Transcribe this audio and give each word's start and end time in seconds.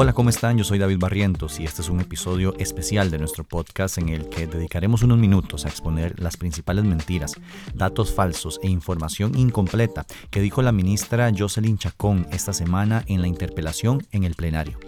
Hola, 0.00 0.12
¿cómo 0.12 0.30
están? 0.30 0.56
Yo 0.56 0.62
soy 0.62 0.78
David 0.78 1.00
Barrientos 1.00 1.58
y 1.58 1.64
este 1.64 1.82
es 1.82 1.88
un 1.88 1.98
episodio 2.00 2.54
especial 2.60 3.10
de 3.10 3.18
nuestro 3.18 3.42
podcast 3.42 3.98
en 3.98 4.10
el 4.10 4.28
que 4.28 4.46
dedicaremos 4.46 5.02
unos 5.02 5.18
minutos 5.18 5.64
a 5.64 5.68
exponer 5.68 6.20
las 6.20 6.36
principales 6.36 6.84
mentiras, 6.84 7.34
datos 7.74 8.14
falsos 8.14 8.60
e 8.62 8.68
información 8.68 9.36
incompleta 9.36 10.06
que 10.30 10.40
dijo 10.40 10.62
la 10.62 10.70
ministra 10.70 11.32
Jocelyn 11.36 11.78
Chacón 11.78 12.28
esta 12.30 12.52
semana 12.52 13.02
en 13.08 13.22
la 13.22 13.26
interpelación 13.26 14.06
en 14.12 14.22
el 14.22 14.36
plenario. 14.36 14.78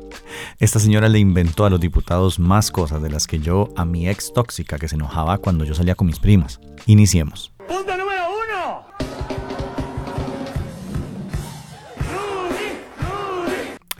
Esta 0.61 0.79
señora 0.79 1.09
le 1.09 1.19
inventó 1.19 1.65
a 1.65 1.71
los 1.71 1.81
diputados 1.81 2.39
más 2.39 2.71
cosas 2.71 3.03
de 3.03 3.11
las 3.11 3.27
que 3.27 3.41
yo 3.41 3.71
a 3.75 3.85
mi 3.85 4.09
ex 4.09 4.33
tóxica 4.33 4.79
que 4.79 4.87
se 4.87 4.95
enojaba 4.95 5.39
cuando 5.39 5.65
yo 5.65 5.75
salía 5.75 5.97
con 5.97 6.07
mis 6.07 6.21
primas. 6.21 6.61
Iniciemos. 6.87 7.51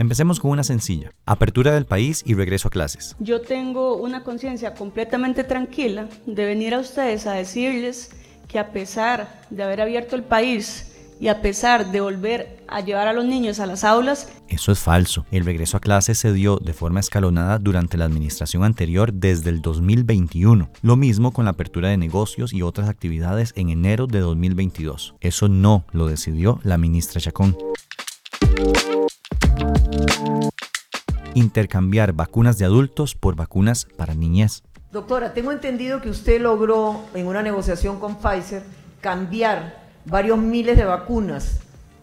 Empecemos 0.01 0.41
con 0.41 0.51
una 0.51 0.65
sencilla, 0.65 1.13
apertura 1.27 1.75
del 1.75 1.85
país 1.85 2.23
y 2.25 2.33
regreso 2.33 2.69
a 2.69 2.71
clases. 2.71 3.15
Yo 3.19 3.43
tengo 3.43 3.97
una 3.97 4.25
conciencia 4.25 4.73
completamente 4.73 5.45
tranquila 5.45 6.09
de 6.25 6.47
venir 6.47 6.73
a 6.73 6.79
ustedes 6.79 7.27
a 7.27 7.35
decirles 7.35 8.11
que 8.49 8.59
a 8.59 8.73
pesar 8.73 9.43
de 9.51 9.63
haber 9.63 9.83
abierto 9.83 10.17
el 10.17 10.23
país 10.23 10.91
y 11.21 11.29
a 11.29 11.43
pesar 11.43 11.93
de 11.93 12.01
volver 12.01 12.65
a 12.67 12.81
llevar 12.81 13.09
a 13.09 13.13
los 13.13 13.27
niños 13.27 13.61
a 13.61 13.67
las 13.67 13.85
aulas, 13.85 14.33
Eso 14.49 14.73
es 14.73 14.79
falso. 14.79 15.27
El 15.31 15.45
regreso 15.45 15.77
a 15.77 15.81
clases 15.81 16.19
se 16.19 16.33
dio 16.33 16.57
de 16.57 16.73
forma 16.73 17.01
escalonada 17.01 17.59
durante 17.59 17.99
la 17.99 18.07
administración 18.07 18.65
anterior 18.65 19.13
desde 19.13 19.51
el 19.51 19.61
2021. 19.61 20.71
Lo 20.81 20.97
mismo 20.97 21.33
con 21.33 21.45
la 21.45 21.51
apertura 21.51 21.91
de 21.91 21.99
negocios 21.99 22.55
y 22.55 22.63
otras 22.63 22.89
actividades 22.89 23.53
en 23.55 23.69
enero 23.69 24.07
de 24.07 24.21
2022. 24.21 25.15
Eso 25.21 25.49
no 25.49 25.85
lo 25.93 26.07
decidió 26.07 26.59
la 26.63 26.79
ministra 26.79 27.21
Chacón. 27.21 27.55
Intercambiar 31.41 32.13
vacunas 32.13 32.59
de 32.59 32.67
adultos 32.67 33.15
por 33.15 33.35
vacunas 33.35 33.87
para 33.97 34.15
niñez. 34.15 34.63
Doctora, 34.93 35.33
tengo 35.33 35.53
entendido 35.53 36.03
que 36.03 36.11
usted 36.11 36.39
logró 36.39 37.01
en 37.15 37.27
una 37.27 37.41
negociación 37.41 37.99
con 37.99 38.17
Pfizer 38.17 38.63
cambiar 39.01 39.75
varios 40.05 40.37
miles 40.37 40.77
de 40.77 40.85
vacunas 40.85 41.61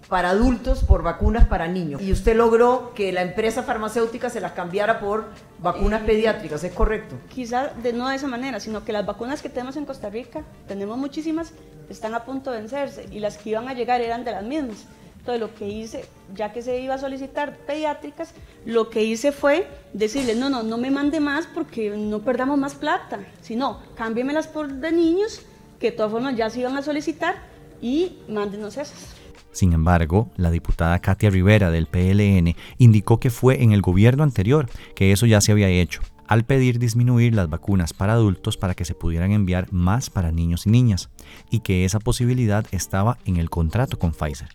para 0.10 0.32
adultos 0.32 0.84
por 0.84 1.04
vacunas 1.04 1.46
para 1.46 1.68
niños. 1.68 2.02
Y 2.02 2.12
usted 2.12 2.36
logró 2.36 2.94
que 2.96 3.12
la 3.12 3.22
empresa 3.22 3.62
farmacéutica 3.62 4.32
se 4.32 4.42
las 4.42 4.54
cambiara 4.54 5.00
por 5.00 5.26
vacunas 5.60 6.02
pediátricas, 6.02 6.64
¿es 6.64 6.74
correcto? 6.74 7.16
quizá 7.30 7.68
de, 7.84 7.94
no 7.94 8.10
de 8.10 8.16
esa 8.16 8.28
manera, 8.28 8.60
sino 8.60 8.84
que 8.84 8.92
las 8.92 9.06
vacunas 9.06 9.44
que 9.44 9.50
tenemos 9.50 9.78
en 9.78 9.86
Costa 9.86 10.10
Rica, 10.10 10.42
tenemos 10.68 10.98
muchísimas, 10.98 11.54
están 11.90 12.16
a 12.16 12.26
punto 12.26 12.50
de 12.50 12.58
vencerse 12.58 13.06
y 13.12 13.20
las 13.20 13.38
que 13.38 13.52
iban 13.52 13.68
a 13.68 13.76
llegar 13.76 14.02
eran 14.02 14.24
de 14.24 14.32
las 14.32 14.44
mismas. 14.44 14.86
Entonces 15.28 15.42
lo 15.42 15.54
que 15.56 15.68
hice, 15.68 16.06
ya 16.34 16.54
que 16.54 16.62
se 16.62 16.80
iba 16.80 16.94
a 16.94 16.98
solicitar 16.98 17.58
pediátricas, 17.58 18.34
lo 18.64 18.90
que 18.90 19.04
hice 19.04 19.34
fue 19.34 19.68
decirle, 19.92 20.36
no, 20.36 20.50
no, 20.50 20.64
no 20.64 20.78
me 20.78 20.90
mande 20.90 21.20
más 21.20 21.48
porque 21.48 21.90
no 21.90 22.20
perdamos 22.20 22.58
más 22.58 22.76
plata, 22.76 23.20
sino 23.42 23.82
cámbiemelas 23.98 24.48
por 24.48 24.72
de 24.72 24.94
niños, 24.94 25.42
que 25.82 25.92
de 25.92 25.98
todas 25.98 26.14
formas 26.14 26.38
ya 26.38 26.50
se 26.50 26.62
iban 26.62 26.78
a 26.78 26.82
solicitar 26.82 27.36
y 27.82 28.20
mándenos 28.30 28.78
esas. 28.78 29.16
Sin 29.52 29.74
embargo, 29.74 30.30
la 30.38 30.50
diputada 30.50 31.00
Katia 31.00 31.30
Rivera 31.30 31.72
del 31.72 31.88
PLN 31.88 32.56
indicó 32.78 33.20
que 33.20 33.30
fue 33.30 33.62
en 33.62 33.74
el 33.74 33.82
gobierno 33.82 34.24
anterior 34.24 34.70
que 34.96 35.12
eso 35.12 35.26
ya 35.26 35.42
se 35.42 35.52
había 35.52 35.68
hecho, 35.68 36.00
al 36.26 36.46
pedir 36.46 36.80
disminuir 36.80 37.36
las 37.36 37.50
vacunas 37.50 37.92
para 37.92 38.14
adultos 38.14 38.56
para 38.56 38.76
que 38.76 38.86
se 38.86 38.96
pudieran 38.96 39.34
enviar 39.34 39.74
más 39.74 40.10
para 40.10 40.32
niños 40.32 40.68
y 40.68 40.70
niñas, 40.70 41.10
y 41.52 41.60
que 41.60 41.84
esa 41.84 42.00
posibilidad 42.00 42.66
estaba 42.72 43.18
en 43.26 43.36
el 43.36 43.50
contrato 43.50 44.00
con 44.00 44.14
Pfizer. 44.14 44.48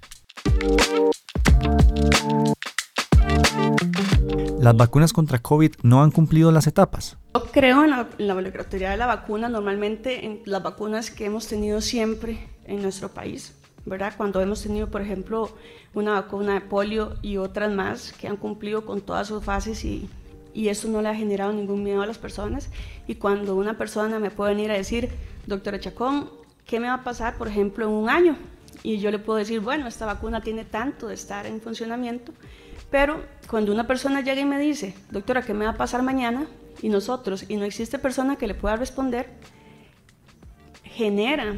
Las 4.60 4.76
vacunas 4.76 5.12
contra 5.12 5.40
COVID 5.40 5.72
no 5.82 6.02
han 6.02 6.12
cumplido 6.12 6.52
las 6.52 6.68
etapas. 6.68 7.16
Yo 7.34 7.44
creo 7.46 7.82
en 7.82 7.90
la, 7.90 8.08
en 8.16 8.28
la 8.28 8.34
obligatoriedad 8.36 8.92
de 8.92 8.96
la 8.96 9.06
vacuna, 9.06 9.48
normalmente 9.48 10.24
en 10.24 10.40
las 10.44 10.62
vacunas 10.62 11.10
que 11.10 11.24
hemos 11.24 11.48
tenido 11.48 11.80
siempre 11.80 12.46
en 12.66 12.80
nuestro 12.80 13.08
país, 13.08 13.56
¿verdad? 13.84 14.14
Cuando 14.16 14.40
hemos 14.40 14.62
tenido, 14.62 14.88
por 14.88 15.02
ejemplo, 15.02 15.50
una 15.94 16.12
vacuna 16.12 16.54
de 16.54 16.60
polio 16.60 17.14
y 17.22 17.38
otras 17.38 17.72
más 17.72 18.12
que 18.12 18.28
han 18.28 18.36
cumplido 18.36 18.86
con 18.86 19.00
todas 19.00 19.26
sus 19.26 19.42
fases 19.42 19.84
y, 19.84 20.08
y 20.54 20.68
eso 20.68 20.86
no 20.86 21.02
le 21.02 21.08
ha 21.08 21.14
generado 21.14 21.52
ningún 21.52 21.82
miedo 21.82 22.02
a 22.02 22.06
las 22.06 22.18
personas. 22.18 22.70
Y 23.08 23.16
cuando 23.16 23.56
una 23.56 23.76
persona 23.76 24.20
me 24.20 24.30
puede 24.30 24.54
venir 24.54 24.70
a 24.70 24.74
decir, 24.74 25.10
doctora 25.46 25.80
Chacón, 25.80 26.30
¿qué 26.66 26.78
me 26.78 26.86
va 26.86 26.94
a 26.94 27.04
pasar, 27.04 27.36
por 27.36 27.48
ejemplo, 27.48 27.84
en 27.86 27.90
un 27.90 28.08
año? 28.08 28.36
Y 28.82 28.98
yo 28.98 29.10
le 29.10 29.18
puedo 29.18 29.38
decir, 29.38 29.60
bueno, 29.60 29.86
esta 29.86 30.06
vacuna 30.06 30.40
tiene 30.40 30.64
tanto 30.64 31.08
de 31.08 31.14
estar 31.14 31.46
en 31.46 31.60
funcionamiento, 31.60 32.32
pero 32.90 33.24
cuando 33.48 33.72
una 33.72 33.86
persona 33.86 34.20
llega 34.20 34.40
y 34.40 34.44
me 34.44 34.58
dice, 34.58 34.94
doctora, 35.10 35.42
¿qué 35.42 35.54
me 35.54 35.64
va 35.64 35.72
a 35.72 35.76
pasar 35.76 36.02
mañana? 36.02 36.46
Y 36.80 36.88
nosotros, 36.88 37.44
y 37.48 37.56
no 37.56 37.64
existe 37.64 37.98
persona 37.98 38.36
que 38.36 38.46
le 38.46 38.54
pueda 38.54 38.76
responder, 38.76 39.30
genera 40.84 41.54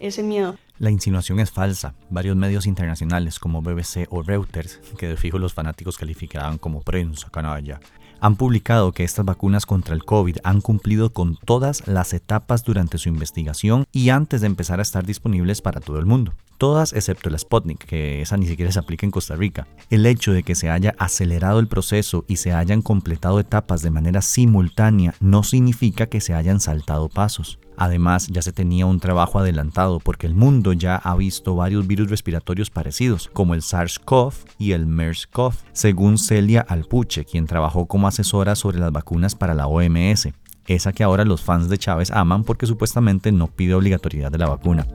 ese 0.00 0.22
miedo. 0.22 0.56
La 0.78 0.90
insinuación 0.90 1.40
es 1.40 1.50
falsa. 1.50 1.94
Varios 2.10 2.36
medios 2.36 2.66
internacionales 2.66 3.38
como 3.38 3.62
BBC 3.62 4.06
o 4.10 4.22
Reuters, 4.22 4.78
que 4.98 5.08
de 5.08 5.16
fijo 5.16 5.38
los 5.38 5.54
fanáticos 5.54 5.96
calificaban 5.96 6.58
como 6.58 6.82
prensa 6.82 7.30
canalla, 7.30 7.80
han 8.26 8.34
publicado 8.34 8.90
que 8.90 9.04
estas 9.04 9.24
vacunas 9.24 9.66
contra 9.66 9.94
el 9.94 10.04
COVID 10.04 10.38
han 10.42 10.60
cumplido 10.60 11.12
con 11.12 11.36
todas 11.36 11.86
las 11.86 12.12
etapas 12.12 12.64
durante 12.64 12.98
su 12.98 13.08
investigación 13.08 13.84
y 13.92 14.08
antes 14.08 14.40
de 14.40 14.48
empezar 14.48 14.80
a 14.80 14.82
estar 14.82 15.06
disponibles 15.06 15.62
para 15.62 15.80
todo 15.80 16.00
el 16.00 16.06
mundo. 16.06 16.32
Todas 16.58 16.92
excepto 16.92 17.30
la 17.30 17.38
Sputnik, 17.38 17.84
que 17.84 18.22
esa 18.22 18.36
ni 18.36 18.48
siquiera 18.48 18.72
se 18.72 18.80
aplica 18.80 19.06
en 19.06 19.12
Costa 19.12 19.36
Rica. 19.36 19.68
El 19.90 20.04
hecho 20.06 20.32
de 20.32 20.42
que 20.42 20.56
se 20.56 20.70
haya 20.70 20.96
acelerado 20.98 21.60
el 21.60 21.68
proceso 21.68 22.24
y 22.26 22.38
se 22.38 22.52
hayan 22.52 22.82
completado 22.82 23.38
etapas 23.38 23.82
de 23.82 23.92
manera 23.92 24.20
simultánea 24.22 25.14
no 25.20 25.44
significa 25.44 26.06
que 26.06 26.20
se 26.20 26.34
hayan 26.34 26.58
saltado 26.58 27.08
pasos. 27.08 27.60
Además, 27.76 28.28
ya 28.28 28.40
se 28.42 28.52
tenía 28.52 28.86
un 28.86 29.00
trabajo 29.00 29.38
adelantado 29.38 30.00
porque 30.00 30.26
el 30.26 30.34
mundo 30.34 30.72
ya 30.72 30.96
ha 30.96 31.14
visto 31.16 31.54
varios 31.56 31.86
virus 31.86 32.10
respiratorios 32.10 32.70
parecidos, 32.70 33.28
como 33.32 33.54
el 33.54 33.62
SARS-CoV 33.62 34.32
y 34.58 34.72
el 34.72 34.86
MERS-CoV, 34.86 35.54
según 35.72 36.18
Celia 36.18 36.64
Alpuche, 36.66 37.24
quien 37.24 37.46
trabajó 37.46 37.86
como 37.86 38.08
asesora 38.08 38.54
sobre 38.54 38.78
las 38.78 38.92
vacunas 38.92 39.34
para 39.34 39.54
la 39.54 39.66
OMS, 39.66 40.28
esa 40.66 40.92
que 40.92 41.04
ahora 41.04 41.24
los 41.24 41.42
fans 41.42 41.68
de 41.68 41.78
Chávez 41.78 42.10
aman 42.10 42.44
porque 42.44 42.66
supuestamente 42.66 43.30
no 43.30 43.46
pide 43.48 43.74
obligatoriedad 43.74 44.32
de 44.32 44.38
la 44.38 44.48
vacuna. 44.48 44.86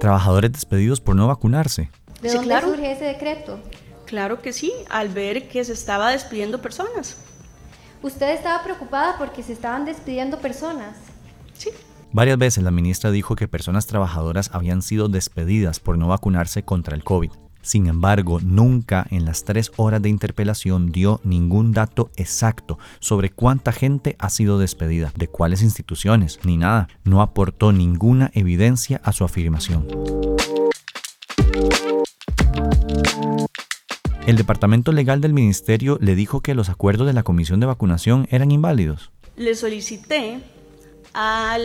Trabajadores 0.00 0.52
despedidos 0.52 1.00
por 1.00 1.16
no 1.16 1.26
vacunarse. 1.26 1.90
¿De 2.22 2.28
dónde 2.30 2.44
claro. 2.44 2.68
surge 2.68 2.92
ese 2.92 3.04
decreto? 3.04 3.58
Claro 4.06 4.40
que 4.40 4.52
sí, 4.52 4.72
al 4.88 5.08
ver 5.08 5.48
que 5.48 5.64
se 5.64 5.72
estaba 5.72 6.10
despidiendo 6.10 6.62
personas. 6.62 7.18
Usted 8.02 8.30
estaba 8.30 8.62
preocupada 8.62 9.16
porque 9.18 9.42
se 9.42 9.52
estaban 9.52 9.84
despidiendo 9.84 10.38
personas. 10.38 10.96
Sí, 11.54 11.70
Varias 12.10 12.38
veces 12.38 12.64
la 12.64 12.70
ministra 12.70 13.10
dijo 13.10 13.36
que 13.36 13.48
personas 13.48 13.86
trabajadoras 13.86 14.50
habían 14.54 14.80
sido 14.80 15.08
despedidas 15.08 15.78
por 15.78 15.98
no 15.98 16.08
vacunarse 16.08 16.62
contra 16.62 16.96
el 16.96 17.04
COVID. 17.04 17.30
Sin 17.60 17.86
embargo, 17.86 18.40
nunca 18.40 19.06
en 19.10 19.26
las 19.26 19.44
tres 19.44 19.72
horas 19.76 20.00
de 20.00 20.08
interpelación 20.08 20.90
dio 20.90 21.20
ningún 21.22 21.72
dato 21.72 22.10
exacto 22.16 22.78
sobre 22.98 23.28
cuánta 23.30 23.72
gente 23.72 24.16
ha 24.18 24.30
sido 24.30 24.58
despedida, 24.58 25.12
de 25.16 25.28
cuáles 25.28 25.60
instituciones, 25.60 26.40
ni 26.44 26.56
nada. 26.56 26.88
No 27.04 27.20
aportó 27.20 27.72
ninguna 27.72 28.30
evidencia 28.32 29.02
a 29.04 29.12
su 29.12 29.24
afirmación. 29.24 29.86
El 34.28 34.36
departamento 34.36 34.92
legal 34.92 35.22
del 35.22 35.32
ministerio 35.32 35.96
le 36.02 36.14
dijo 36.14 36.42
que 36.42 36.54
los 36.54 36.68
acuerdos 36.68 37.06
de 37.06 37.14
la 37.14 37.22
comisión 37.22 37.60
de 37.60 37.66
vacunación 37.66 38.28
eran 38.30 38.50
inválidos. 38.50 39.10
le 39.36 39.54
solicité 39.54 40.40
a 41.14 41.56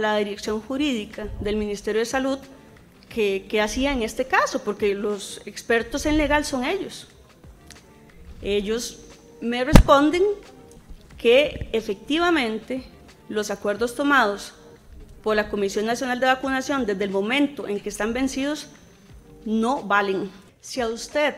la 0.00 0.16
dirección 0.16 0.62
jurídica 0.62 1.28
del 1.42 1.56
Ministerio 1.56 1.98
de 1.98 2.06
Salud 2.06 2.38
que, 3.10 3.44
que 3.50 3.60
hacía 3.60 3.92
en 3.92 4.02
este 4.02 4.26
caso, 4.26 4.64
porque 4.64 4.94
los 4.94 5.42
expertos 5.44 6.06
en 6.06 6.16
legal 6.16 6.46
son 6.46 6.64
ellos. 6.64 7.06
Ellos 8.40 9.00
me 9.42 9.62
responden 9.62 10.22
que 11.18 11.68
efectivamente 11.74 12.82
los 13.28 13.50
acuerdos 13.50 13.94
tomados 13.94 14.54
por 15.22 15.36
la 15.36 15.50
Comisión 15.50 15.84
Nacional 15.84 16.18
de 16.18 16.28
Vacunación 16.28 16.86
desde 16.86 17.04
el 17.04 17.10
momento 17.10 17.68
en 17.68 17.78
que 17.78 17.90
están 17.90 18.14
vencidos 18.14 18.68
no 19.44 19.82
valen. 19.82 20.30
Si 20.60 20.80
a 20.80 20.88
usted, 20.88 21.34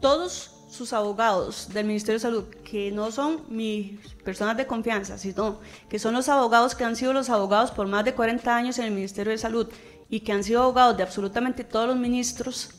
todos 0.00 0.50
sus 0.70 0.92
abogados 0.92 1.68
del 1.72 1.86
Ministerio 1.86 2.14
de 2.14 2.22
Salud, 2.22 2.44
que 2.64 2.90
no 2.90 3.10
son 3.12 3.44
mis 3.48 3.98
personas 4.24 4.56
de 4.56 4.66
confianza, 4.66 5.18
sino 5.18 5.60
que 5.88 5.98
son 5.98 6.14
los 6.14 6.28
abogados 6.28 6.74
que 6.74 6.84
han 6.84 6.96
sido 6.96 7.12
los 7.12 7.30
abogados 7.30 7.70
por 7.70 7.86
más 7.86 8.04
de 8.04 8.14
40 8.14 8.56
años 8.56 8.78
en 8.78 8.86
el 8.86 8.90
Ministerio 8.90 9.30
de 9.30 9.38
Salud 9.38 9.68
y 10.08 10.20
que 10.20 10.32
han 10.32 10.42
sido 10.42 10.62
abogados 10.62 10.96
de 10.96 11.02
absolutamente 11.02 11.64
todos 11.64 11.86
los 11.86 11.96
ministros, 11.96 12.70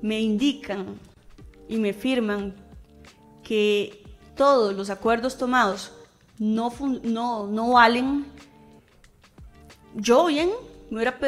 me 0.00 0.20
indican 0.20 0.98
y 1.68 1.78
me 1.78 1.92
firman 1.92 2.54
que 3.42 4.04
todos 4.36 4.74
los 4.74 4.90
acuerdos 4.90 5.36
tomados 5.36 5.92
no, 6.38 6.72
no, 7.02 7.46
no 7.46 7.72
valen, 7.72 8.26
yo 9.94 10.26
bien 10.26 10.50
me 10.92 10.98
hubiera 10.98 11.18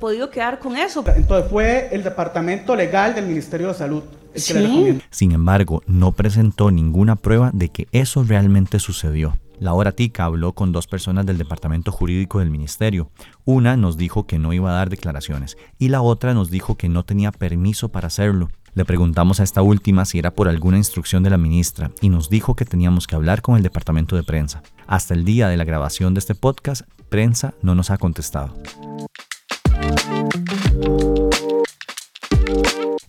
podido 0.00 0.30
quedar 0.30 0.58
con 0.58 0.76
eso. 0.76 1.04
Entonces 1.14 1.48
fue 1.48 1.88
el 1.92 2.02
departamento 2.02 2.74
legal 2.74 3.14
del 3.14 3.26
Ministerio 3.26 3.68
de 3.68 3.74
Salud 3.74 4.02
el 4.34 4.42
que 4.42 4.54
le. 4.54 5.00
Sin 5.10 5.30
embargo, 5.30 5.80
no 5.86 6.10
presentó 6.10 6.72
ninguna 6.72 7.14
prueba 7.14 7.52
de 7.54 7.68
que 7.68 7.86
eso 7.92 8.24
realmente 8.24 8.80
sucedió. 8.80 9.38
La 9.60 9.74
hora 9.74 9.92
tica 9.92 10.24
habló 10.24 10.54
con 10.54 10.72
dos 10.72 10.88
personas 10.88 11.24
del 11.24 11.38
departamento 11.38 11.92
jurídico 11.92 12.40
del 12.40 12.50
ministerio. 12.50 13.12
Una 13.44 13.76
nos 13.76 13.96
dijo 13.96 14.26
que 14.26 14.40
no 14.40 14.52
iba 14.52 14.70
a 14.70 14.74
dar 14.74 14.90
declaraciones 14.90 15.56
y 15.78 15.90
la 15.90 16.02
otra 16.02 16.34
nos 16.34 16.50
dijo 16.50 16.74
que 16.74 16.88
no 16.88 17.04
tenía 17.04 17.30
permiso 17.30 17.90
para 17.90 18.08
hacerlo. 18.08 18.48
Le 18.74 18.84
preguntamos 18.84 19.38
a 19.38 19.44
esta 19.44 19.62
última 19.62 20.04
si 20.04 20.18
era 20.18 20.32
por 20.32 20.48
alguna 20.48 20.78
instrucción 20.78 21.22
de 21.22 21.30
la 21.30 21.38
ministra 21.38 21.92
y 22.00 22.08
nos 22.08 22.28
dijo 22.28 22.56
que 22.56 22.64
teníamos 22.64 23.06
que 23.06 23.14
hablar 23.14 23.40
con 23.40 23.56
el 23.56 23.62
departamento 23.62 24.16
de 24.16 24.24
prensa. 24.24 24.64
Hasta 24.88 25.14
el 25.14 25.24
día 25.24 25.46
de 25.48 25.58
la 25.58 25.64
grabación 25.64 26.12
de 26.14 26.18
este 26.18 26.34
podcast, 26.34 26.82
prensa 27.12 27.52
no 27.60 27.74
nos 27.74 27.90
ha 27.90 27.98
contestado. 27.98 28.54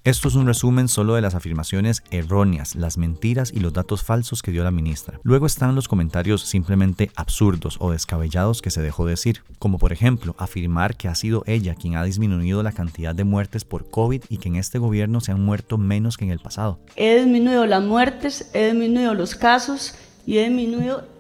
Esto 0.04 0.28
es 0.28 0.36
un 0.36 0.46
resumen 0.46 0.90
solo 0.90 1.16
de 1.16 1.22
las 1.22 1.36
afirmaciones 1.36 2.04
erróneas, 2.12 2.76
las 2.76 2.98
mentiras 2.98 3.54
y 3.56 3.62
los 3.62 3.72
datos 3.72 4.04
falsos 4.04 4.42
que 4.42 4.52
dio 4.52 4.66
la 4.66 4.72
ministra. 4.72 5.22
Luego 5.24 5.46
están 5.46 5.74
los 5.74 5.88
comentarios 5.88 6.42
simplemente 6.42 7.12
absurdos 7.16 7.78
o 7.80 7.92
descabellados 7.92 8.62
que 8.62 8.72
se 8.72 8.82
dejó 8.82 9.06
decir, 9.06 9.40
como 9.58 9.78
por 9.78 9.94
ejemplo 9.94 10.36
afirmar 10.38 10.98
que 10.98 11.08
ha 11.08 11.16
sido 11.16 11.44
ella 11.48 11.74
quien 11.74 11.96
ha 11.96 12.04
disminuido 12.04 12.62
la 12.62 12.74
cantidad 12.74 13.16
de 13.16 13.24
muertes 13.24 13.64
por 13.64 13.90
COVID 13.90 14.24
y 14.28 14.38
que 14.40 14.50
en 14.50 14.58
este 14.58 14.80
gobierno 14.80 15.22
se 15.22 15.32
han 15.32 15.42
muerto 15.42 15.78
menos 15.78 16.18
que 16.18 16.26
en 16.26 16.32
el 16.32 16.40
pasado. 16.40 16.78
He 16.98 17.16
disminuido 17.16 17.66
las 17.66 17.82
muertes, 17.82 18.52
he 18.54 18.66
disminuido 18.66 19.14
los 19.14 19.36
casos 19.36 19.96
y 20.26 20.40
he 20.40 20.44
disminuido 20.50 21.13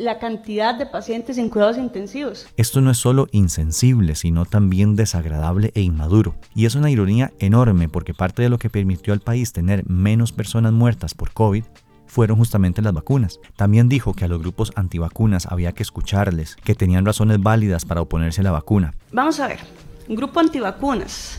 la 0.00 0.18
cantidad 0.18 0.74
de 0.74 0.86
pacientes 0.86 1.36
en 1.36 1.50
cuidados 1.50 1.76
intensivos. 1.76 2.46
Esto 2.56 2.80
no 2.80 2.90
es 2.90 2.96
solo 2.96 3.28
insensible, 3.32 4.14
sino 4.14 4.46
también 4.46 4.96
desagradable 4.96 5.72
e 5.74 5.82
inmaduro. 5.82 6.34
Y 6.54 6.64
es 6.64 6.74
una 6.74 6.90
ironía 6.90 7.32
enorme 7.38 7.88
porque 7.88 8.14
parte 8.14 8.42
de 8.42 8.48
lo 8.48 8.58
que 8.58 8.70
permitió 8.70 9.12
al 9.12 9.20
país 9.20 9.52
tener 9.52 9.88
menos 9.88 10.32
personas 10.32 10.72
muertas 10.72 11.12
por 11.12 11.32
COVID 11.32 11.64
fueron 12.06 12.38
justamente 12.38 12.80
las 12.80 12.94
vacunas. 12.94 13.40
También 13.56 13.90
dijo 13.90 14.14
que 14.14 14.24
a 14.24 14.28
los 14.28 14.40
grupos 14.40 14.72
antivacunas 14.74 15.46
había 15.46 15.72
que 15.72 15.82
escucharles, 15.82 16.56
que 16.56 16.74
tenían 16.74 17.04
razones 17.04 17.40
válidas 17.40 17.84
para 17.84 18.00
oponerse 18.00 18.40
a 18.40 18.44
la 18.44 18.52
vacuna. 18.52 18.94
Vamos 19.12 19.38
a 19.38 19.48
ver, 19.48 19.60
un 20.08 20.16
grupo 20.16 20.40
antivacunas, 20.40 21.38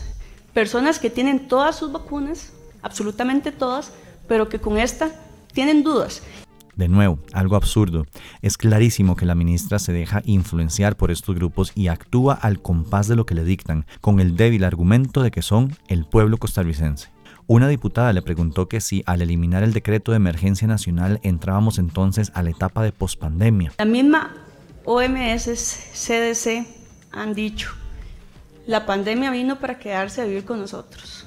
personas 0.54 1.00
que 1.00 1.10
tienen 1.10 1.48
todas 1.48 1.76
sus 1.76 1.90
vacunas, 1.90 2.52
absolutamente 2.80 3.50
todas, 3.50 3.92
pero 4.28 4.48
que 4.48 4.60
con 4.60 4.78
esta 4.78 5.10
tienen 5.52 5.82
dudas 5.82 6.22
de 6.76 6.88
nuevo, 6.88 7.18
algo 7.32 7.56
absurdo. 7.56 8.06
Es 8.40 8.56
clarísimo 8.56 9.16
que 9.16 9.26
la 9.26 9.34
ministra 9.34 9.78
se 9.78 9.92
deja 9.92 10.22
influenciar 10.24 10.96
por 10.96 11.10
estos 11.10 11.34
grupos 11.34 11.72
y 11.74 11.88
actúa 11.88 12.34
al 12.34 12.60
compás 12.60 13.08
de 13.08 13.16
lo 13.16 13.26
que 13.26 13.34
le 13.34 13.44
dictan, 13.44 13.86
con 14.00 14.20
el 14.20 14.36
débil 14.36 14.64
argumento 14.64 15.22
de 15.22 15.30
que 15.30 15.42
son 15.42 15.76
el 15.88 16.04
pueblo 16.04 16.38
costarricense. 16.38 17.10
Una 17.46 17.68
diputada 17.68 18.12
le 18.12 18.22
preguntó 18.22 18.68
que 18.68 18.80
si 18.80 19.02
al 19.04 19.20
eliminar 19.20 19.62
el 19.62 19.72
decreto 19.72 20.12
de 20.12 20.16
emergencia 20.16 20.68
nacional 20.68 21.20
entrábamos 21.22 21.78
entonces 21.78 22.30
a 22.34 22.42
la 22.42 22.50
etapa 22.50 22.82
de 22.82 22.92
pospandemia. 22.92 23.72
La 23.78 23.84
misma 23.84 24.34
OMS, 24.84 25.44
CDC 25.92 26.66
han 27.12 27.34
dicho, 27.34 27.72
la 28.66 28.86
pandemia 28.86 29.30
vino 29.30 29.58
para 29.58 29.78
quedarse 29.78 30.22
a 30.22 30.24
vivir 30.24 30.44
con 30.44 30.60
nosotros. 30.60 31.26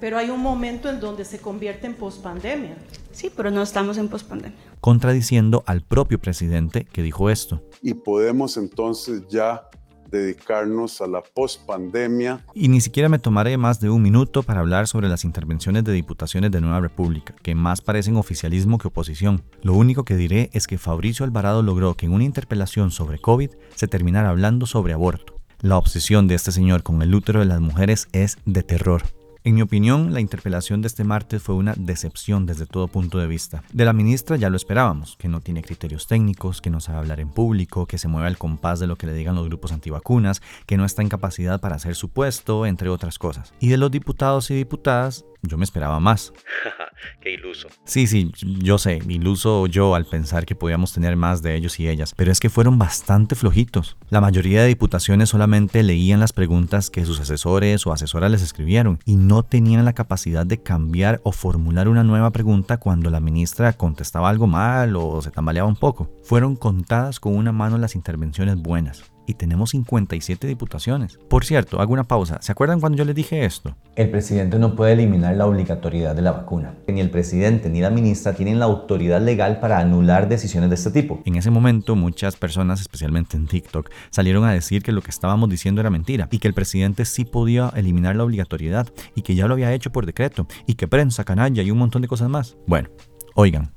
Pero 0.00 0.18
hay 0.18 0.30
un 0.30 0.40
momento 0.40 0.90
en 0.90 1.00
donde 1.00 1.24
se 1.24 1.38
convierte 1.38 1.86
en 1.86 1.94
pospandemia. 1.94 2.76
Sí, 3.16 3.32
pero 3.34 3.50
no 3.50 3.62
estamos 3.62 3.96
en 3.96 4.08
pospandemia. 4.08 4.58
Contradiciendo 4.82 5.64
al 5.66 5.80
propio 5.80 6.18
presidente 6.18 6.84
que 6.84 7.00
dijo 7.00 7.30
esto. 7.30 7.62
Y 7.80 7.94
podemos 7.94 8.58
entonces 8.58 9.22
ya 9.30 9.62
dedicarnos 10.10 11.00
a 11.00 11.06
la 11.06 11.22
pospandemia. 11.22 12.44
Y 12.52 12.68
ni 12.68 12.82
siquiera 12.82 13.08
me 13.08 13.18
tomaré 13.18 13.56
más 13.56 13.80
de 13.80 13.88
un 13.88 14.02
minuto 14.02 14.42
para 14.42 14.60
hablar 14.60 14.86
sobre 14.86 15.08
las 15.08 15.24
intervenciones 15.24 15.82
de 15.84 15.94
diputaciones 15.94 16.50
de 16.50 16.60
Nueva 16.60 16.80
República, 16.80 17.34
que 17.42 17.54
más 17.54 17.80
parecen 17.80 18.18
oficialismo 18.18 18.76
que 18.76 18.88
oposición. 18.88 19.42
Lo 19.62 19.72
único 19.72 20.04
que 20.04 20.16
diré 20.16 20.50
es 20.52 20.66
que 20.66 20.76
Fabricio 20.76 21.24
Alvarado 21.24 21.62
logró 21.62 21.94
que 21.94 22.04
en 22.04 22.12
una 22.12 22.24
interpelación 22.24 22.90
sobre 22.90 23.18
COVID 23.18 23.48
se 23.74 23.88
terminara 23.88 24.28
hablando 24.28 24.66
sobre 24.66 24.92
aborto. 24.92 25.40
La 25.62 25.78
obsesión 25.78 26.28
de 26.28 26.34
este 26.34 26.52
señor 26.52 26.82
con 26.82 27.00
el 27.00 27.14
útero 27.14 27.40
de 27.40 27.46
las 27.46 27.62
mujeres 27.62 28.08
es 28.12 28.36
de 28.44 28.62
terror. 28.62 29.04
En 29.46 29.54
mi 29.54 29.62
opinión, 29.62 30.12
la 30.12 30.20
interpelación 30.20 30.82
de 30.82 30.88
este 30.88 31.04
martes 31.04 31.40
fue 31.40 31.54
una 31.54 31.72
decepción 31.76 32.46
desde 32.46 32.66
todo 32.66 32.88
punto 32.88 33.18
de 33.18 33.28
vista. 33.28 33.62
De 33.72 33.84
la 33.84 33.92
ministra 33.92 34.36
ya 34.36 34.50
lo 34.50 34.56
esperábamos, 34.56 35.14
que 35.20 35.28
no 35.28 35.40
tiene 35.40 35.62
criterios 35.62 36.08
técnicos, 36.08 36.60
que 36.60 36.68
no 36.68 36.80
sabe 36.80 36.98
hablar 36.98 37.20
en 37.20 37.28
público, 37.28 37.86
que 37.86 37.96
se 37.96 38.08
mueve 38.08 38.26
al 38.26 38.38
compás 38.38 38.80
de 38.80 38.88
lo 38.88 38.96
que 38.96 39.06
le 39.06 39.14
digan 39.14 39.36
los 39.36 39.46
grupos 39.46 39.70
antivacunas, 39.70 40.42
que 40.66 40.76
no 40.76 40.84
está 40.84 41.02
en 41.02 41.08
capacidad 41.08 41.60
para 41.60 41.76
hacer 41.76 41.94
su 41.94 42.08
puesto, 42.08 42.66
entre 42.66 42.88
otras 42.88 43.20
cosas. 43.20 43.54
Y 43.60 43.68
de 43.68 43.76
los 43.76 43.92
diputados 43.92 44.50
y 44.50 44.54
diputadas, 44.54 45.24
yo 45.46 45.56
me 45.56 45.64
esperaba 45.64 46.00
más. 46.00 46.32
Qué 47.20 47.32
iluso. 47.32 47.68
Sí, 47.84 48.06
sí, 48.06 48.32
yo 48.36 48.78
sé, 48.78 49.00
iluso 49.08 49.66
yo 49.66 49.94
al 49.94 50.06
pensar 50.06 50.46
que 50.46 50.54
podíamos 50.54 50.92
tener 50.92 51.16
más 51.16 51.42
de 51.42 51.54
ellos 51.54 51.78
y 51.80 51.88
ellas, 51.88 52.14
pero 52.16 52.32
es 52.32 52.40
que 52.40 52.50
fueron 52.50 52.78
bastante 52.78 53.34
flojitos. 53.34 53.96
La 54.10 54.20
mayoría 54.20 54.62
de 54.62 54.68
diputaciones 54.68 55.30
solamente 55.30 55.82
leían 55.82 56.20
las 56.20 56.32
preguntas 56.32 56.90
que 56.90 57.04
sus 57.04 57.20
asesores 57.20 57.86
o 57.86 57.92
asesoras 57.92 58.30
les 58.30 58.42
escribieron 58.42 58.98
y 59.04 59.16
no 59.16 59.42
tenían 59.42 59.84
la 59.84 59.92
capacidad 59.92 60.46
de 60.46 60.62
cambiar 60.62 61.20
o 61.24 61.32
formular 61.32 61.88
una 61.88 62.04
nueva 62.04 62.30
pregunta 62.30 62.78
cuando 62.78 63.10
la 63.10 63.20
ministra 63.20 63.72
contestaba 63.72 64.28
algo 64.28 64.46
mal 64.46 64.96
o 64.96 65.22
se 65.22 65.30
tambaleaba 65.30 65.68
un 65.68 65.76
poco. 65.76 66.10
Fueron 66.24 66.56
contadas 66.56 67.20
con 67.20 67.34
una 67.36 67.52
mano 67.52 67.78
las 67.78 67.94
intervenciones 67.94 68.56
buenas 68.56 69.15
y 69.26 69.34
tenemos 69.34 69.70
57 69.70 70.46
diputaciones. 70.46 71.18
Por 71.28 71.44
cierto, 71.44 71.80
hago 71.80 71.92
una 71.92 72.04
pausa. 72.04 72.38
¿Se 72.40 72.52
acuerdan 72.52 72.80
cuando 72.80 72.98
yo 72.98 73.04
les 73.04 73.14
dije 73.14 73.44
esto? 73.44 73.76
El 73.96 74.10
presidente 74.10 74.58
no 74.58 74.76
puede 74.76 74.92
eliminar 74.92 75.36
la 75.36 75.46
obligatoriedad 75.46 76.14
de 76.14 76.22
la 76.22 76.32
vacuna. 76.32 76.74
Ni 76.86 77.00
el 77.00 77.10
presidente 77.10 77.68
ni 77.68 77.80
la 77.80 77.90
ministra 77.90 78.34
tienen 78.34 78.58
la 78.58 78.66
autoridad 78.66 79.20
legal 79.20 79.60
para 79.60 79.78
anular 79.78 80.28
decisiones 80.28 80.70
de 80.70 80.76
este 80.76 80.90
tipo. 80.90 81.20
En 81.24 81.36
ese 81.36 81.50
momento, 81.50 81.96
muchas 81.96 82.36
personas, 82.36 82.80
especialmente 82.80 83.36
en 83.36 83.46
TikTok, 83.46 83.90
salieron 84.10 84.44
a 84.44 84.52
decir 84.52 84.82
que 84.82 84.92
lo 84.92 85.02
que 85.02 85.10
estábamos 85.10 85.48
diciendo 85.48 85.80
era 85.80 85.90
mentira 85.90 86.28
y 86.30 86.38
que 86.38 86.48
el 86.48 86.54
presidente 86.54 87.04
sí 87.04 87.24
podía 87.24 87.72
eliminar 87.74 88.16
la 88.16 88.24
obligatoriedad 88.24 88.88
y 89.14 89.22
que 89.22 89.34
ya 89.34 89.46
lo 89.46 89.54
había 89.54 89.72
hecho 89.72 89.90
por 89.90 90.06
decreto 90.06 90.46
y 90.66 90.74
que 90.74 90.88
prensa, 90.88 91.24
canalla 91.24 91.62
y 91.62 91.70
un 91.70 91.78
montón 91.78 92.02
de 92.02 92.08
cosas 92.08 92.28
más. 92.28 92.56
Bueno, 92.66 92.88
oigan, 93.34 93.72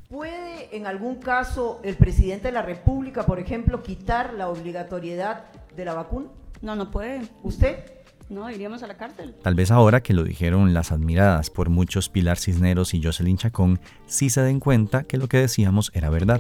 en 0.71 0.87
algún 0.87 1.15
caso 1.15 1.79
el 1.83 1.95
presidente 1.95 2.49
de 2.49 2.51
la 2.53 2.61
República, 2.61 3.25
por 3.25 3.39
ejemplo, 3.39 3.81
quitar 3.83 4.33
la 4.33 4.49
obligatoriedad 4.49 5.45
de 5.75 5.85
la 5.85 5.93
vacuna? 5.93 6.27
No, 6.61 6.75
no 6.75 6.91
puede. 6.91 7.21
¿Usted? 7.43 7.79
No, 8.29 8.49
iríamos 8.51 8.83
a 8.83 8.87
la 8.87 8.95
cárcel. 8.95 9.35
Tal 9.41 9.55
vez 9.55 9.71
ahora 9.71 10.01
que 10.01 10.13
lo 10.13 10.23
dijeron 10.23 10.73
las 10.73 10.91
admiradas 10.91 11.49
por 11.49 11.69
muchos 11.69 12.09
Pilar 12.09 12.37
Cisneros 12.37 12.93
y 12.93 13.01
Jocelyn 13.01 13.37
Chacón, 13.37 13.79
sí 14.05 14.29
se 14.29 14.41
den 14.41 14.59
cuenta 14.59 15.03
que 15.03 15.17
lo 15.17 15.27
que 15.27 15.37
decíamos 15.37 15.91
era 15.95 16.09
verdad. 16.09 16.39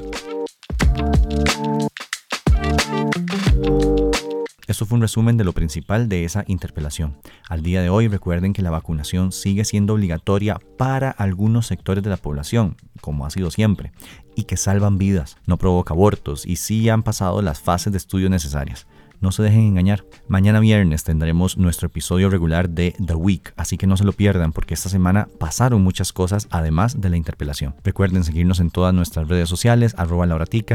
Esto 4.79 4.87
fue 4.87 4.95
un 4.95 5.01
resumen 5.01 5.35
de 5.35 5.43
lo 5.43 5.51
principal 5.51 6.07
de 6.07 6.23
esa 6.23 6.45
interpelación. 6.47 7.17
Al 7.49 7.63
día 7.63 7.81
de 7.81 7.89
hoy 7.89 8.07
recuerden 8.07 8.53
que 8.53 8.61
la 8.61 8.69
vacunación 8.69 9.33
sigue 9.33 9.65
siendo 9.65 9.93
obligatoria 9.93 10.57
para 10.77 11.11
algunos 11.11 11.67
sectores 11.67 12.01
de 12.01 12.09
la 12.09 12.15
población, 12.15 12.77
como 13.01 13.25
ha 13.25 13.29
sido 13.29 13.51
siempre, 13.51 13.91
y 14.37 14.43
que 14.43 14.55
salvan 14.55 14.97
vidas, 14.97 15.35
no 15.45 15.57
provoca 15.57 15.93
abortos 15.93 16.45
y 16.45 16.55
sí 16.55 16.87
han 16.87 17.03
pasado 17.03 17.41
las 17.41 17.59
fases 17.59 17.91
de 17.91 17.97
estudio 17.97 18.29
necesarias. 18.29 18.87
No 19.19 19.33
se 19.33 19.43
dejen 19.43 19.63
engañar. 19.63 20.05
Mañana 20.29 20.61
viernes 20.61 21.03
tendremos 21.03 21.57
nuestro 21.57 21.87
episodio 21.87 22.29
regular 22.29 22.69
de 22.69 22.95
The 23.05 23.15
Week, 23.15 23.51
así 23.57 23.75
que 23.75 23.85
no 23.85 23.97
se 23.97 24.05
lo 24.05 24.13
pierdan 24.13 24.53
porque 24.53 24.75
esta 24.75 24.87
semana 24.87 25.27
pasaron 25.39 25.81
muchas 25.81 26.13
cosas 26.13 26.47
además 26.51 27.01
de 27.01 27.09
la 27.09 27.17
interpelación. 27.17 27.75
Recuerden 27.83 28.23
seguirnos 28.23 28.61
en 28.61 28.71
todas 28.71 28.93
nuestras 28.93 29.27
redes 29.27 29.49
sociales, 29.49 29.93
arroba 29.97 30.25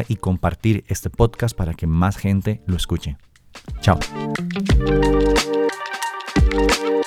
y 0.09 0.17
compartir 0.17 0.85
este 0.89 1.09
podcast 1.09 1.57
para 1.57 1.73
que 1.73 1.87
más 1.87 2.19
gente 2.19 2.61
lo 2.67 2.77
escuche. 2.77 3.17
Ciao. 3.81 3.99
thank 6.55 6.79
you 6.81 7.04